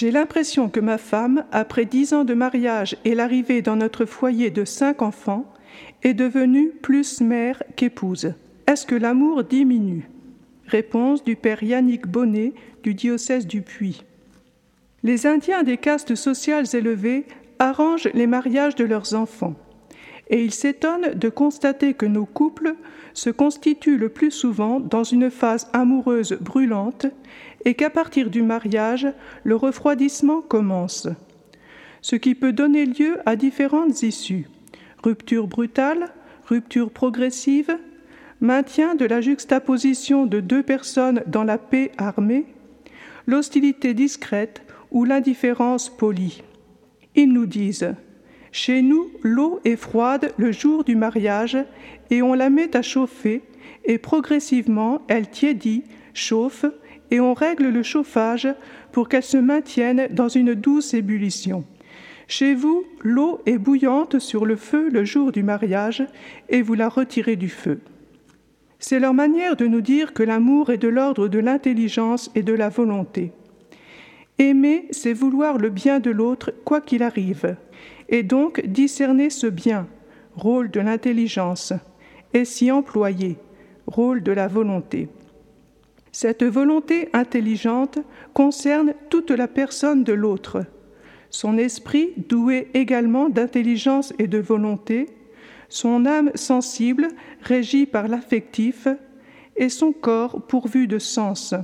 [0.00, 4.48] J'ai l'impression que ma femme, après dix ans de mariage et l'arrivée dans notre foyer
[4.48, 5.44] de cinq enfants,
[6.02, 8.32] est devenue plus mère qu'épouse.
[8.66, 10.08] Est-ce que l'amour diminue?
[10.66, 14.02] Réponse du père Yannick Bonnet du diocèse du Puy.
[15.02, 17.26] Les Indiens des castes sociales élevées
[17.58, 19.54] arrangent les mariages de leurs enfants,
[20.30, 22.74] et ils s'étonnent de constater que nos couples
[23.12, 27.06] se constituent le plus souvent dans une phase amoureuse brûlante
[27.64, 29.08] et qu'à partir du mariage,
[29.44, 31.08] le refroidissement commence,
[32.00, 34.46] ce qui peut donner lieu à différentes issues
[35.02, 36.10] rupture brutale,
[36.46, 37.76] rupture progressive,
[38.40, 42.46] maintien de la juxtaposition de deux personnes dans la paix armée,
[43.26, 46.42] l'hostilité discrète ou l'indifférence polie.
[47.14, 47.94] Ils nous disent
[48.52, 51.56] Chez nous, l'eau est froide le jour du mariage
[52.10, 53.42] et on la met à chauffer,
[53.84, 55.84] et progressivement elle tiédit,
[56.14, 56.64] chauffe,
[57.12, 58.48] et on règle le chauffage
[58.92, 61.64] pour qu'elle se maintienne dans une douce ébullition.
[62.26, 66.04] Chez vous, l'eau est bouillante sur le feu le jour du mariage,
[66.48, 67.80] et vous la retirez du feu.
[68.78, 72.52] C'est leur manière de nous dire que l'amour est de l'ordre de l'intelligence et de
[72.52, 73.32] la volonté.
[74.40, 77.56] Aimer, c'est vouloir le bien de l'autre quoi qu'il arrive,
[78.08, 79.86] et donc discerner ce bien,
[80.34, 81.74] rôle de l'intelligence,
[82.32, 83.36] et s'y employer,
[83.86, 85.10] rôle de la volonté.
[86.10, 87.98] Cette volonté intelligente
[88.32, 90.64] concerne toute la personne de l'autre,
[91.28, 95.10] son esprit doué également d'intelligence et de volonté,
[95.68, 97.08] son âme sensible,
[97.42, 98.88] régie par l'affectif,
[99.56, 101.54] et son corps pourvu de sens.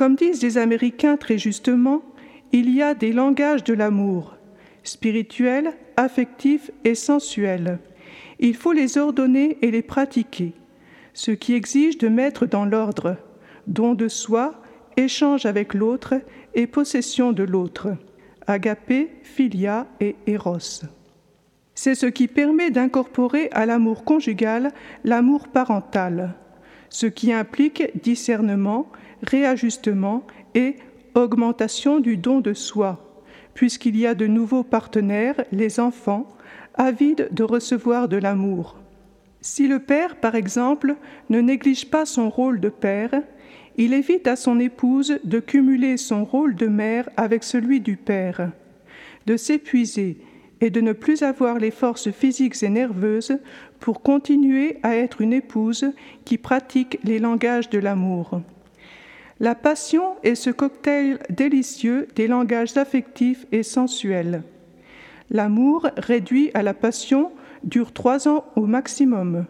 [0.00, 2.00] Comme disent les Américains très justement,
[2.52, 4.34] il y a des langages de l'amour,
[4.82, 7.78] spirituel, affectif et sensuel.
[8.38, 10.54] Il faut les ordonner et les pratiquer,
[11.12, 13.18] ce qui exige de mettre dans l'ordre,
[13.66, 14.62] don de soi,
[14.96, 16.14] échange avec l'autre
[16.54, 17.88] et possession de l'autre,
[18.46, 20.80] agapé, philia et éros.
[21.74, 24.72] C'est ce qui permet d'incorporer à l'amour conjugal
[25.04, 26.36] l'amour parental,
[26.90, 28.86] ce qui implique discernement,
[29.22, 30.76] réajustement et
[31.14, 33.22] augmentation du don de soi,
[33.54, 36.28] puisqu'il y a de nouveaux partenaires, les enfants,
[36.74, 38.76] avides de recevoir de l'amour.
[39.40, 40.96] Si le père, par exemple,
[41.30, 43.22] ne néglige pas son rôle de père,
[43.76, 48.50] il évite à son épouse de cumuler son rôle de mère avec celui du père,
[49.26, 50.18] de s'épuiser
[50.60, 53.38] et de ne plus avoir les forces physiques et nerveuses
[53.78, 55.86] pour continuer à être une épouse
[56.24, 58.40] qui pratique les langages de l'amour.
[59.38, 64.42] La passion est ce cocktail délicieux des langages affectifs et sensuels.
[65.30, 67.32] L'amour, réduit à la passion,
[67.64, 69.46] dure trois ans au maximum.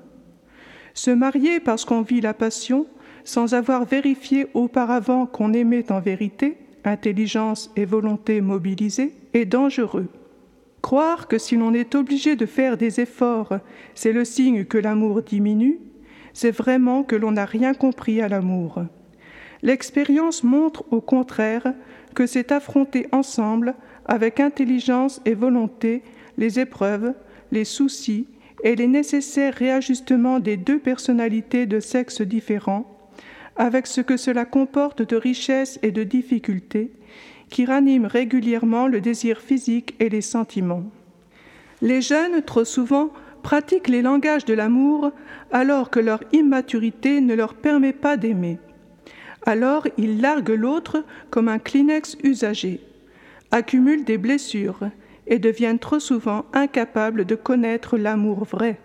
[0.95, 2.87] Se marier parce qu'on vit la passion,
[3.25, 10.09] sans avoir vérifié auparavant qu'on aimait en vérité, intelligence et volonté mobilisées, est dangereux.
[10.83, 13.59] Croire que si l'on est obligé de faire des efforts,
[13.95, 15.79] c'est le signe que l'amour diminue,
[16.33, 18.83] c'est vraiment que l'on n'a rien compris à l'amour.
[19.63, 21.75] L'expérience montre au contraire
[22.15, 23.75] que c'est affronter ensemble,
[24.07, 26.03] avec intelligence et volonté,
[26.39, 27.13] les épreuves,
[27.53, 28.27] les soucis
[28.65, 32.87] et les nécessaires réajustements des deux personnalités de sexe différents,
[33.57, 36.91] avec ce que cela comporte de richesse et de difficultés,
[37.51, 40.85] qui ranime régulièrement le désir physique et les sentiments.
[41.83, 43.11] Les jeunes, trop souvent,
[43.43, 45.13] pratiquent les langages de l'amour
[45.51, 48.59] alors que leur immaturité ne leur permet pas d'aimer.
[49.47, 52.81] Alors ils larguent l'autre comme un Kleenex usagé,
[53.51, 54.91] accumulent des blessures
[55.27, 58.79] et deviennent trop souvent incapables de connaître l'amour vrai.